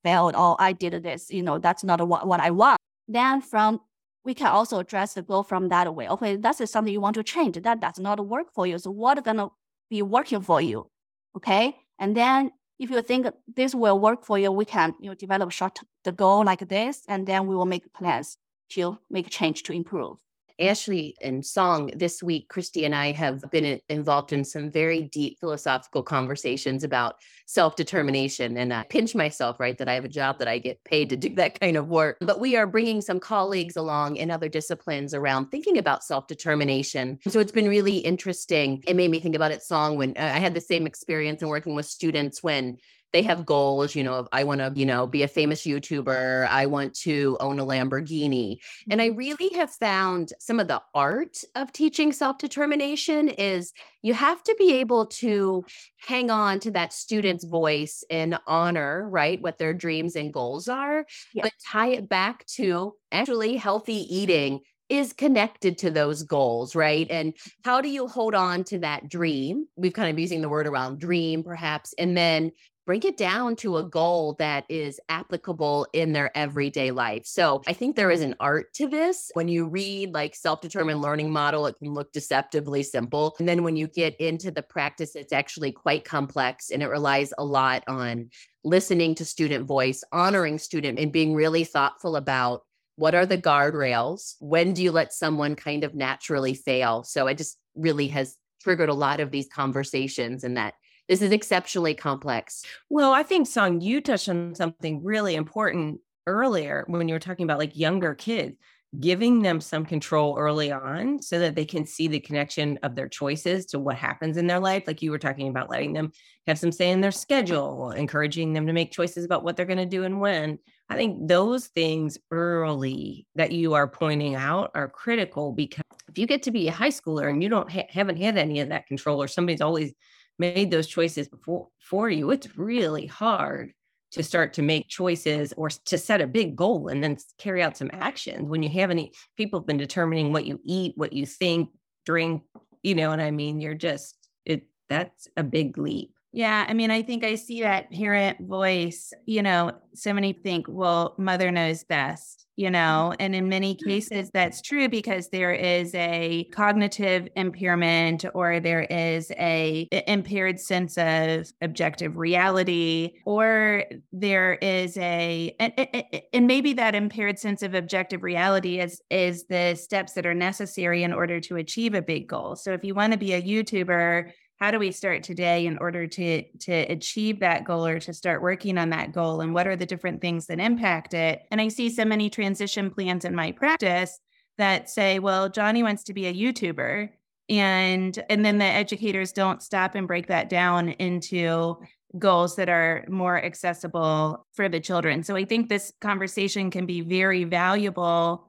failed, 0.03 0.35
or 0.35 0.55
I 0.59 0.73
did 0.73 1.03
this, 1.03 1.31
you 1.31 1.43
know, 1.43 1.57
that's 1.57 1.83
not 1.83 2.05
what, 2.07 2.27
what 2.27 2.39
I 2.39 2.51
want. 2.51 2.77
Then 3.07 3.41
from 3.41 3.81
we 4.27 4.33
can 4.33 4.47
also 4.47 4.79
address 4.79 5.13
the 5.13 5.21
goal 5.21 5.41
from 5.41 5.69
that 5.69 5.95
way. 5.95 6.09
Okay, 6.09 6.35
that's 6.35 6.69
something 6.69 6.91
you 6.91 6.99
want 6.99 7.15
to 7.15 7.23
change. 7.23 7.55
That 7.61 7.79
does 7.79 7.97
not 7.97 8.19
work 8.27 8.47
for 8.53 8.67
you. 8.67 8.77
So 8.77 8.91
what 8.91 9.23
gonna 9.23 9.47
be 9.89 10.01
working 10.01 10.41
for 10.41 10.59
you? 10.59 10.89
Okay. 11.37 11.77
And 11.97 12.15
then 12.15 12.51
if 12.79 12.89
you 12.89 13.01
think 13.01 13.27
this 13.47 13.73
will 13.75 13.99
work 13.99 14.23
for 14.25 14.37
you, 14.37 14.51
we 14.51 14.65
can 14.65 14.95
you 14.99 15.09
know 15.09 15.15
develop 15.15 15.51
short 15.51 15.79
the 16.03 16.11
goal 16.11 16.43
like 16.43 16.67
this, 16.69 17.03
and 17.07 17.27
then 17.27 17.47
we 17.47 17.55
will 17.55 17.65
make 17.65 17.91
plans 17.93 18.37
to 18.69 18.97
make 19.09 19.29
change 19.29 19.63
to 19.63 19.73
improve. 19.73 20.17
Ashley 20.59 21.15
and 21.21 21.45
Song, 21.45 21.91
this 21.95 22.23
week, 22.23 22.49
Christy 22.49 22.85
and 22.85 22.95
I 22.95 23.11
have 23.11 23.43
been 23.51 23.79
involved 23.89 24.33
in 24.33 24.43
some 24.43 24.71
very 24.71 25.03
deep 25.03 25.39
philosophical 25.39 26.03
conversations 26.03 26.83
about 26.83 27.15
self 27.45 27.75
determination. 27.75 28.57
And 28.57 28.73
I 28.73 28.83
pinch 28.83 29.15
myself, 29.15 29.59
right, 29.59 29.77
that 29.77 29.87
I 29.87 29.93
have 29.93 30.05
a 30.05 30.09
job 30.09 30.39
that 30.39 30.47
I 30.47 30.57
get 30.57 30.83
paid 30.83 31.09
to 31.09 31.17
do 31.17 31.29
that 31.35 31.59
kind 31.59 31.77
of 31.77 31.87
work. 31.87 32.17
But 32.21 32.39
we 32.39 32.55
are 32.55 32.67
bringing 32.67 33.01
some 33.01 33.19
colleagues 33.19 33.75
along 33.75 34.17
in 34.17 34.31
other 34.31 34.49
disciplines 34.49 35.13
around 35.13 35.47
thinking 35.47 35.77
about 35.77 36.03
self 36.03 36.27
determination. 36.27 37.19
So 37.27 37.39
it's 37.39 37.51
been 37.51 37.69
really 37.69 37.97
interesting. 37.97 38.83
It 38.87 38.95
made 38.95 39.11
me 39.11 39.19
think 39.19 39.35
about 39.35 39.51
it, 39.51 39.63
Song, 39.63 39.97
when 39.97 40.11
uh, 40.17 40.31
I 40.33 40.39
had 40.39 40.53
the 40.53 40.61
same 40.61 40.87
experience 40.87 41.41
in 41.41 41.47
working 41.47 41.75
with 41.75 41.85
students 41.85 42.41
when 42.41 42.77
they 43.17 43.23
have 43.23 43.47
goals, 43.47 43.95
you 43.95 44.03
know, 44.03 44.27
I 44.31 44.43
want 44.43 44.61
to, 44.61 44.71
you 44.75 44.85
know, 44.85 45.07
be 45.07 45.23
a 45.23 45.27
famous 45.27 45.63
YouTuber, 45.63 46.47
I 46.49 46.67
want 46.67 46.93
to 46.97 47.35
own 47.39 47.57
a 47.57 47.65
Lamborghini. 47.65 48.57
And 48.91 49.01
I 49.01 49.09
mm-hmm. 49.09 49.17
really 49.17 49.49
have 49.55 49.71
found 49.71 50.33
some 50.39 50.59
of 50.59 50.67
the 50.67 50.83
art 50.93 51.39
of 51.55 51.71
teaching 51.71 52.13
self-determination 52.13 53.29
is 53.29 53.73
you 54.03 54.13
have 54.13 54.43
to 54.43 54.55
be 54.59 54.75
able 54.75 55.07
to 55.07 55.65
hang 55.97 56.29
on 56.29 56.59
to 56.59 56.69
that 56.71 56.93
student's 56.93 57.43
voice 57.43 58.03
and 58.11 58.37
honor, 58.45 59.09
right, 59.09 59.41
what 59.41 59.57
their 59.57 59.73
dreams 59.73 60.15
and 60.15 60.31
goals 60.31 60.67
are, 60.67 61.03
yeah. 61.33 61.41
but 61.41 61.53
tie 61.65 61.87
it 61.87 62.07
back 62.07 62.45
to 62.57 62.93
actually 63.11 63.55
healthy 63.55 64.05
eating 64.15 64.59
is 64.89 65.11
connected 65.11 65.77
to 65.79 65.91
those 65.91 66.23
goals, 66.23 66.75
right? 66.75 67.07
And 67.09 67.33
how 67.65 67.81
do 67.81 67.89
you 67.89 68.07
hold 68.07 68.35
on 68.35 68.63
to 68.65 68.79
that 68.79 69.09
dream? 69.09 69.65
We've 69.75 69.91
kind 69.91 70.09
of 70.09 70.19
using 70.19 70.41
the 70.41 70.49
word 70.49 70.67
around 70.67 70.99
dream, 70.99 71.43
perhaps, 71.43 71.93
and 71.97 72.15
then 72.15 72.51
bring 72.87 73.03
it 73.03 73.17
down 73.17 73.53
to 73.57 73.75
a 73.77 73.83
goal 73.83 74.33
that 74.39 74.63
is 74.69 74.97
applicable 75.09 75.85
in 75.91 76.13
their 76.13 76.35
everyday 76.35 76.89
life. 76.89 77.23
So 77.25 77.61
I 77.67 77.73
think 77.73 77.97
there 77.97 78.09
is 78.09 78.21
an 78.21 78.33
art 78.39 78.73
to 78.75 78.87
this. 78.87 79.29
When 79.33 79.49
you 79.49 79.67
read 79.67 80.13
like 80.13 80.33
self-determined 80.33 81.01
learning 81.01 81.29
model, 81.29 81.67
it 81.67 81.75
can 81.79 81.93
look 81.93 82.13
deceptively 82.13 82.83
simple. 82.83 83.35
And 83.39 83.47
then 83.47 83.63
when 83.63 83.75
you 83.75 83.87
get 83.87 84.15
into 84.21 84.51
the 84.51 84.63
practice, 84.63 85.17
it's 85.17 85.33
actually 85.33 85.73
quite 85.73 86.05
complex 86.05 86.71
and 86.71 86.81
it 86.81 86.87
relies 86.87 87.33
a 87.37 87.43
lot 87.43 87.83
on 87.89 88.29
listening 88.63 89.15
to 89.15 89.25
student 89.25 89.67
voice, 89.67 90.01
honoring 90.13 90.57
student 90.57 90.97
and 90.97 91.11
being 91.11 91.35
really 91.35 91.65
thoughtful 91.65 92.15
about 92.15 92.61
what 92.95 93.13
are 93.13 93.25
the 93.25 93.37
guardrails? 93.37 94.35
When 94.39 94.73
do 94.73 94.81
you 94.81 94.93
let 94.93 95.11
someone 95.11 95.55
kind 95.55 95.83
of 95.83 95.93
naturally 95.93 96.53
fail? 96.53 97.03
So 97.03 97.27
it 97.27 97.37
just 97.37 97.57
really 97.75 98.07
has 98.07 98.37
triggered 98.63 98.89
a 98.89 98.93
lot 98.93 99.19
of 99.19 99.29
these 99.29 99.49
conversations 99.53 100.45
and 100.45 100.55
that 100.55 100.73
this 101.07 101.21
is 101.21 101.31
exceptionally 101.31 101.93
complex. 101.93 102.63
Well, 102.89 103.13
I 103.13 103.23
think 103.23 103.47
Song, 103.47 103.81
you 103.81 104.01
touched 104.01 104.29
on 104.29 104.55
something 104.55 105.03
really 105.03 105.35
important 105.35 106.01
earlier 106.25 106.83
when 106.87 107.07
you 107.07 107.15
were 107.15 107.19
talking 107.19 107.45
about 107.45 107.59
like 107.59 107.77
younger 107.77 108.13
kids, 108.13 108.57
giving 108.99 109.41
them 109.41 109.61
some 109.61 109.85
control 109.85 110.37
early 110.37 110.71
on 110.71 111.21
so 111.21 111.39
that 111.39 111.55
they 111.55 111.65
can 111.65 111.85
see 111.85 112.07
the 112.07 112.19
connection 112.19 112.77
of 112.83 112.95
their 112.95 113.07
choices 113.07 113.65
to 113.67 113.79
what 113.79 113.95
happens 113.95 114.37
in 114.37 114.47
their 114.47 114.59
life. 114.59 114.83
Like 114.85 115.01
you 115.01 115.11
were 115.11 115.19
talking 115.19 115.47
about 115.47 115.69
letting 115.69 115.93
them 115.93 116.11
have 116.45 116.59
some 116.59 116.71
say 116.71 116.91
in 116.91 117.01
their 117.01 117.11
schedule, 117.11 117.91
encouraging 117.91 118.53
them 118.53 118.67
to 118.67 118.73
make 118.73 118.91
choices 118.91 119.25
about 119.25 119.43
what 119.43 119.55
they're 119.55 119.65
going 119.65 119.77
to 119.77 119.85
do 119.85 120.03
and 120.03 120.19
when. 120.19 120.59
I 120.89 120.95
think 120.95 121.27
those 121.27 121.67
things 121.67 122.17
early 122.31 123.27
that 123.35 123.51
you 123.51 123.73
are 123.73 123.89
pointing 123.89 124.35
out 124.35 124.71
are 124.73 124.87
critical 124.87 125.51
because 125.51 125.83
if 126.07 126.17
you 126.17 126.25
get 126.25 126.43
to 126.43 126.51
be 126.51 126.67
a 126.67 126.71
high 126.71 126.89
schooler 126.89 127.29
and 127.29 127.43
you 127.43 127.49
don't 127.49 127.69
ha- 127.69 127.87
haven't 127.89 128.17
had 128.17 128.37
any 128.37 128.61
of 128.61 128.69
that 128.69 128.87
control 128.87 129.21
or 129.21 129.27
somebody's 129.27 129.61
always 129.61 129.93
made 130.39 130.71
those 130.71 130.87
choices 130.87 131.27
before 131.27 131.67
for 131.79 132.09
you, 132.09 132.31
it's 132.31 132.57
really 132.57 133.05
hard 133.05 133.71
to 134.11 134.23
start 134.23 134.53
to 134.53 134.61
make 134.61 134.87
choices 134.87 135.53
or 135.57 135.69
to 135.69 135.97
set 135.97 136.21
a 136.21 136.27
big 136.27 136.55
goal 136.55 136.87
and 136.87 137.03
then 137.03 137.17
carry 137.37 137.61
out 137.61 137.77
some 137.77 137.91
actions 137.93 138.47
when 138.47 138.63
you 138.63 138.69
have 138.69 138.89
any 138.89 139.11
people 139.35 139.59
have 139.59 139.67
been 139.67 139.77
determining 139.77 140.31
what 140.31 140.45
you 140.45 140.59
eat, 140.63 140.93
what 140.95 141.13
you 141.13 141.25
think, 141.25 141.69
drink, 142.05 142.41
you 142.83 142.95
know 142.95 143.09
what 143.09 143.19
I 143.19 143.31
mean? 143.31 143.59
You're 143.59 143.75
just 143.75 144.29
it 144.45 144.63
that's 144.89 145.27
a 145.35 145.43
big 145.43 145.77
leap. 145.77 146.13
Yeah, 146.31 146.65
I 146.67 146.73
mean, 146.73 146.91
I 146.91 147.01
think 147.01 147.23
I 147.23 147.35
see 147.35 147.61
that 147.61 147.91
parent 147.91 148.39
voice. 148.47 149.11
You 149.25 149.43
know, 149.43 149.73
so 149.93 150.13
many 150.13 150.33
think, 150.33 150.67
well, 150.69 151.15
mother 151.17 151.51
knows 151.51 151.83
best, 151.83 152.46
you 152.57 152.71
know, 152.71 153.13
and 153.19 153.35
in 153.35 153.47
many 153.47 153.75
mm-hmm. 153.75 153.87
cases 153.87 154.31
that's 154.33 154.61
true 154.61 154.89
because 154.89 155.29
there 155.29 155.53
is 155.53 155.93
a 155.93 156.45
cognitive 156.51 157.27
impairment 157.35 158.25
or 158.33 158.59
there 158.59 158.81
is 158.81 159.31
a 159.37 159.87
impaired 159.91 160.59
sense 160.59 160.97
of 160.97 161.47
objective 161.61 162.17
reality 162.17 163.13
or 163.25 163.83
there 164.11 164.55
is 164.55 164.97
a 164.97 165.55
and, 165.59 166.25
and 166.33 166.47
maybe 166.47 166.73
that 166.73 166.95
impaired 166.95 167.37
sense 167.37 167.61
of 167.61 167.75
objective 167.75 168.23
reality 168.23 168.79
is 168.79 169.01
is 169.11 169.45
the 169.45 169.75
steps 169.75 170.13
that 170.13 170.25
are 170.25 170.33
necessary 170.33 171.03
in 171.03 171.13
order 171.13 171.39
to 171.39 171.57
achieve 171.57 171.93
a 171.93 172.01
big 172.01 172.27
goal. 172.27 172.55
So 172.55 172.73
if 172.73 172.83
you 172.83 172.95
want 172.95 173.13
to 173.13 173.19
be 173.19 173.33
a 173.33 173.41
YouTuber, 173.41 174.31
how 174.57 174.71
do 174.71 174.79
we 174.79 174.91
start 174.91 175.23
today 175.23 175.65
in 175.65 175.77
order 175.77 176.07
to 176.07 176.43
to 176.59 176.73
achieve 176.73 177.39
that 177.39 177.63
goal 177.63 177.85
or 177.85 177.99
to 177.99 178.13
start 178.13 178.41
working 178.41 178.77
on 178.77 178.89
that 178.89 179.11
goal? 179.11 179.41
And 179.41 179.53
what 179.53 179.67
are 179.67 179.75
the 179.75 179.85
different 179.85 180.21
things 180.21 180.47
that 180.47 180.59
impact 180.59 181.13
it? 181.13 181.43
And 181.51 181.61
i 181.61 181.67
see 181.67 181.89
so 181.89 182.05
many 182.05 182.29
transition 182.29 182.89
plans 182.89 183.25
in 183.25 183.35
my 183.35 183.51
practice 183.51 184.19
that 184.57 184.89
say 184.89 185.19
well 185.19 185.49
johnny 185.49 185.83
wants 185.83 186.03
to 186.05 186.13
be 186.13 186.25
a 186.25 186.33
youtuber 186.33 187.09
and 187.49 188.23
and 188.29 188.43
then 188.43 188.57
the 188.57 188.65
educators 188.65 189.31
don't 189.31 189.61
stop 189.61 189.95
and 189.95 190.07
break 190.07 190.27
that 190.27 190.49
down 190.49 190.89
into 190.89 191.77
goals 192.17 192.55
that 192.55 192.69
are 192.69 193.05
more 193.09 193.43
accessible 193.43 194.45
for 194.53 194.69
the 194.69 194.79
children. 194.79 195.23
So 195.23 195.35
i 195.35 195.45
think 195.45 195.69
this 195.69 195.93
conversation 196.01 196.71
can 196.71 196.85
be 196.85 197.01
very 197.01 197.43
valuable 197.43 198.46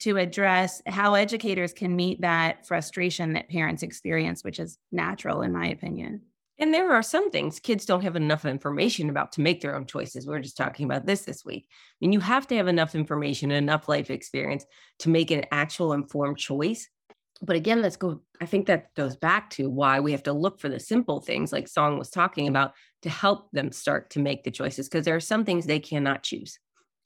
to 0.00 0.16
address 0.16 0.82
how 0.86 1.14
educators 1.14 1.72
can 1.72 1.94
meet 1.96 2.20
that 2.20 2.66
frustration 2.66 3.32
that 3.34 3.48
parents 3.48 3.82
experience, 3.82 4.44
which 4.44 4.58
is 4.58 4.78
natural, 4.92 5.42
in 5.42 5.52
my 5.52 5.68
opinion. 5.68 6.22
And 6.60 6.74
there 6.74 6.92
are 6.92 7.02
some 7.02 7.30
things 7.30 7.60
kids 7.60 7.86
don't 7.86 8.02
have 8.02 8.16
enough 8.16 8.44
information 8.44 9.10
about 9.10 9.32
to 9.32 9.40
make 9.40 9.60
their 9.60 9.76
own 9.76 9.86
choices. 9.86 10.26
We 10.26 10.34
are 10.34 10.40
just 10.40 10.56
talking 10.56 10.86
about 10.86 11.06
this 11.06 11.22
this 11.22 11.44
week. 11.44 11.68
I 11.70 11.74
mean, 12.00 12.12
you 12.12 12.20
have 12.20 12.48
to 12.48 12.56
have 12.56 12.66
enough 12.66 12.94
information, 12.94 13.50
and 13.50 13.64
enough 13.64 13.88
life 13.88 14.10
experience 14.10 14.64
to 15.00 15.08
make 15.08 15.30
an 15.30 15.44
actual 15.52 15.92
informed 15.92 16.38
choice. 16.38 16.88
But 17.40 17.54
again, 17.54 17.80
let's 17.80 17.96
go. 17.96 18.22
I 18.40 18.46
think 18.46 18.66
that 18.66 18.92
goes 18.94 19.14
back 19.14 19.50
to 19.50 19.70
why 19.70 20.00
we 20.00 20.10
have 20.10 20.24
to 20.24 20.32
look 20.32 20.58
for 20.60 20.68
the 20.68 20.80
simple 20.80 21.20
things, 21.20 21.52
like 21.52 21.68
Song 21.68 21.96
was 21.96 22.10
talking 22.10 22.48
about, 22.48 22.72
to 23.02 23.10
help 23.10 23.50
them 23.52 23.70
start 23.70 24.10
to 24.10 24.18
make 24.18 24.42
the 24.42 24.50
choices. 24.50 24.88
Because 24.88 25.04
there 25.04 25.14
are 25.14 25.20
some 25.20 25.44
things 25.44 25.64
they 25.64 25.78
cannot 25.78 26.24
choose. 26.24 26.58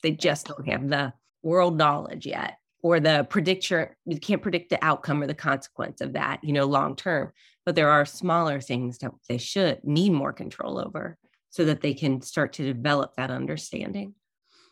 They 0.03 0.13
just 0.13 0.47
don't 0.47 0.67
have 0.67 0.89
the 0.89 1.13
world 1.43 1.77
knowledge 1.77 2.25
yet 2.25 2.57
or 2.83 3.01
the 3.01 3.27
predictor 3.31 3.97
you 4.05 4.19
can't 4.19 4.43
predict 4.43 4.71
the 4.71 4.85
outcome 4.85 5.23
or 5.23 5.27
the 5.27 5.35
consequence 5.35 6.01
of 6.01 6.13
that 6.13 6.41
you 6.43 6.53
know 6.53 6.67
long 6.67 6.95
term 6.97 7.33
but 7.65 7.77
there 7.77 7.91
are 7.91 8.05
smaller 8.05 8.61
things 8.61 8.99
that 8.99 9.13
they 9.29 9.39
should 9.39 9.83
need 9.85 10.11
more 10.11 10.33
control 10.33 10.79
over 10.79 11.17
so 11.51 11.65
that 11.65 11.81
they 11.81 11.95
can 11.95 12.21
start 12.21 12.55
to 12.55 12.65
develop 12.65 13.15
that 13.17 13.31
understanding. 13.31 14.15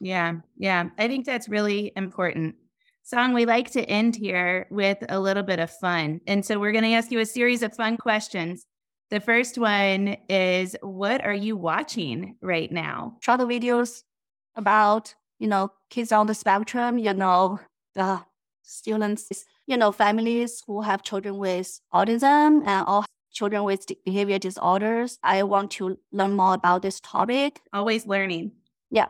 Yeah 0.00 0.36
yeah 0.56 0.88
i 0.98 1.08
think 1.08 1.24
that's 1.24 1.48
really 1.48 1.92
important. 1.96 2.56
Song 3.02 3.32
we 3.32 3.44
like 3.46 3.70
to 3.72 3.82
end 3.82 4.14
here 4.14 4.66
with 4.70 4.98
a 5.08 5.18
little 5.18 5.42
bit 5.42 5.58
of 5.58 5.70
fun 5.70 6.20
and 6.26 6.44
so 6.44 6.58
we're 6.58 6.72
going 6.72 6.84
to 6.84 6.92
ask 6.92 7.10
you 7.10 7.20
a 7.20 7.26
series 7.26 7.62
of 7.62 7.74
fun 7.74 7.96
questions. 7.96 8.66
The 9.10 9.20
first 9.20 9.58
one 9.58 10.16
is 10.28 10.76
what 10.82 11.24
are 11.24 11.34
you 11.34 11.56
watching 11.56 12.36
right 12.40 12.70
now? 12.70 13.16
Short 13.20 13.40
videos 13.40 14.02
about 14.56 15.14
you 15.38 15.48
know 15.48 15.72
kids 15.88 16.12
on 16.12 16.26
the 16.26 16.34
spectrum 16.34 16.98
you 16.98 17.14
know 17.14 17.58
the 17.94 18.20
students, 18.62 19.28
you 19.66 19.76
know, 19.76 19.92
families 19.92 20.62
who 20.66 20.82
have 20.82 21.02
children 21.02 21.38
with 21.38 21.80
autism 21.92 22.66
and 22.66 22.86
all 22.86 23.04
children 23.32 23.64
with 23.64 23.86
behavior 24.04 24.38
disorders. 24.38 25.18
I 25.22 25.42
want 25.42 25.70
to 25.72 25.98
learn 26.12 26.34
more 26.34 26.54
about 26.54 26.82
this 26.82 27.00
topic. 27.00 27.60
Always 27.72 28.06
learning. 28.06 28.52
Yeah. 28.90 29.06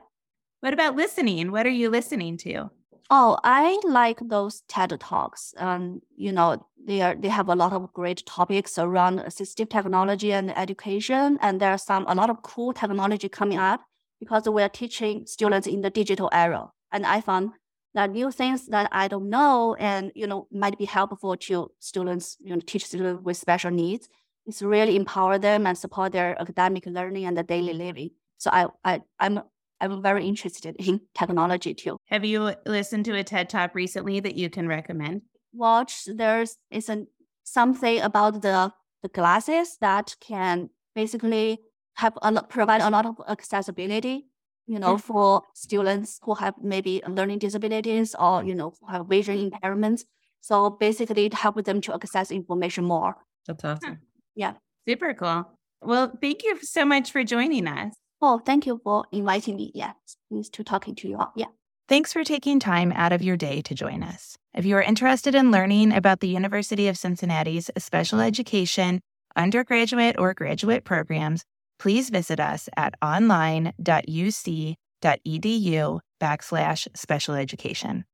What 0.60 0.74
about 0.74 0.96
listening? 0.96 1.52
What 1.52 1.66
are 1.66 1.70
you 1.70 1.88
listening 1.90 2.36
to? 2.38 2.70
Oh, 3.12 3.38
I 3.42 3.80
like 3.84 4.20
those 4.22 4.62
TED 4.68 4.98
Talks. 5.00 5.52
Um, 5.56 6.00
you 6.16 6.30
know, 6.30 6.64
they 6.86 7.00
are 7.00 7.16
they 7.16 7.28
have 7.28 7.48
a 7.48 7.56
lot 7.56 7.72
of 7.72 7.92
great 7.92 8.24
topics 8.24 8.78
around 8.78 9.18
assistive 9.20 9.68
technology 9.68 10.32
and 10.32 10.56
education, 10.56 11.38
and 11.40 11.60
there 11.60 11.70
are 11.70 11.78
some 11.78 12.06
a 12.06 12.14
lot 12.14 12.30
of 12.30 12.42
cool 12.42 12.72
technology 12.72 13.28
coming 13.28 13.58
up 13.58 13.80
because 14.20 14.48
we 14.48 14.62
are 14.62 14.68
teaching 14.68 15.26
students 15.26 15.66
in 15.66 15.80
the 15.80 15.90
digital 15.90 16.28
era. 16.32 16.70
And 16.92 17.04
I 17.04 17.20
found 17.20 17.50
that 17.94 18.10
new 18.10 18.30
things 18.30 18.66
that 18.66 18.88
I 18.92 19.08
don't 19.08 19.28
know 19.28 19.76
and 19.78 20.12
you 20.14 20.26
know 20.26 20.46
might 20.52 20.78
be 20.78 20.84
helpful 20.84 21.36
to 21.36 21.70
students, 21.78 22.36
you 22.40 22.54
know, 22.54 22.60
teach 22.64 22.86
students 22.86 23.22
with 23.22 23.36
special 23.36 23.70
needs. 23.70 24.08
It's 24.46 24.62
really 24.62 24.96
empower 24.96 25.38
them 25.38 25.66
and 25.66 25.76
support 25.76 26.12
their 26.12 26.40
academic 26.40 26.86
learning 26.86 27.26
and 27.26 27.36
the 27.36 27.42
daily 27.42 27.74
living. 27.74 28.10
So 28.38 28.50
I, 28.52 28.66
I 28.84 29.00
I'm 29.18 29.40
I'm 29.80 30.02
very 30.02 30.26
interested 30.26 30.76
in 30.76 31.00
technology 31.18 31.74
too. 31.74 31.96
Have 32.06 32.24
you 32.24 32.54
listened 32.66 33.04
to 33.06 33.16
a 33.16 33.24
TED 33.24 33.48
Talk 33.48 33.74
recently 33.74 34.20
that 34.20 34.36
you 34.36 34.50
can 34.50 34.68
recommend? 34.68 35.22
Watch 35.52 36.04
there's 36.06 36.56
is 36.70 36.88
a 36.88 37.06
something 37.44 38.00
about 38.00 38.42
the 38.42 38.72
the 39.02 39.08
glasses 39.08 39.78
that 39.80 40.14
can 40.20 40.70
basically 40.94 41.58
have 41.94 42.16
a, 42.22 42.30
lot, 42.30 42.48
provide 42.48 42.80
a 42.80 42.90
lot 42.90 43.06
of 43.06 43.16
accessibility 43.28 44.29
you 44.70 44.78
know, 44.78 44.94
mm-hmm. 44.94 45.12
for 45.12 45.42
students 45.52 46.20
who 46.22 46.34
have 46.34 46.54
maybe 46.62 47.02
learning 47.08 47.40
disabilities 47.40 48.14
or, 48.14 48.44
you 48.44 48.54
know, 48.54 48.72
have 48.88 49.06
vision 49.06 49.50
impairments. 49.50 50.04
So 50.40 50.70
basically 50.70 51.26
it 51.26 51.34
helps 51.34 51.64
them 51.64 51.80
to 51.80 51.94
access 51.94 52.30
information 52.30 52.84
more. 52.84 53.16
That's 53.48 53.64
awesome. 53.64 53.98
Yeah. 54.36 54.52
Super 54.86 55.12
cool. 55.14 55.50
Well, 55.82 56.12
thank 56.20 56.44
you 56.44 56.56
so 56.62 56.84
much 56.84 57.10
for 57.10 57.24
joining 57.24 57.66
us. 57.66 57.94
Oh, 58.22 58.38
thank 58.38 58.64
you 58.64 58.80
for 58.84 59.06
inviting 59.10 59.56
me. 59.56 59.72
Yeah. 59.74 59.92
Pleased 60.30 60.52
to 60.54 60.62
talking 60.62 60.94
to 60.96 61.08
you 61.08 61.18
all. 61.18 61.32
Yeah. 61.34 61.46
Thanks 61.88 62.12
for 62.12 62.22
taking 62.22 62.60
time 62.60 62.92
out 62.92 63.12
of 63.12 63.24
your 63.24 63.36
day 63.36 63.62
to 63.62 63.74
join 63.74 64.04
us. 64.04 64.38
If 64.54 64.64
you 64.64 64.76
are 64.76 64.82
interested 64.82 65.34
in 65.34 65.50
learning 65.50 65.92
about 65.92 66.20
the 66.20 66.28
University 66.28 66.86
of 66.86 66.96
Cincinnati's 66.96 67.72
special 67.76 68.20
education, 68.20 69.00
undergraduate, 69.34 70.16
or 70.16 70.32
graduate 70.32 70.84
programs, 70.84 71.44
please 71.80 72.10
visit 72.10 72.38
us 72.38 72.68
at 72.76 72.94
online.uc.edu 73.02 76.00
backslash 76.20 76.86
special 76.94 77.34
education. 77.34 78.04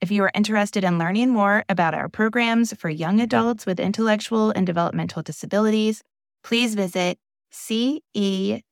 If 0.00 0.10
you 0.10 0.24
are 0.24 0.32
interested 0.34 0.82
in 0.82 0.98
learning 0.98 1.30
more 1.30 1.64
about 1.68 1.94
our 1.94 2.08
programs 2.08 2.74
for 2.74 2.90
young 2.90 3.20
adults 3.20 3.64
with 3.64 3.78
intellectual 3.78 4.50
and 4.50 4.66
developmental 4.66 5.22
disabilities, 5.22 6.02
please 6.42 6.74
visit 6.74 7.16
cech.uc.edu 7.52 8.62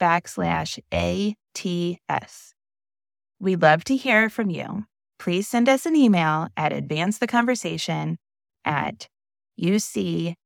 backslash 0.00 0.78
ATS. 2.12 2.54
We'd 3.38 3.62
love 3.62 3.84
to 3.84 3.96
hear 3.96 4.28
from 4.28 4.50
you. 4.50 4.84
Please 5.18 5.48
send 5.48 5.68
us 5.68 5.86
an 5.86 5.96
email 5.96 6.48
at 6.56 6.72
advancetheconversation 6.72 8.16
at 8.64 9.08
uc.edu. 9.60 10.36